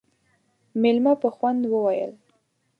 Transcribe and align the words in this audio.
مېلمه 0.81 1.13
په 1.21 1.29
خوند 1.35 1.61
وويل: 1.67 2.13